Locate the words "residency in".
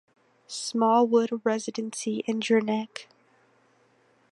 1.43-2.39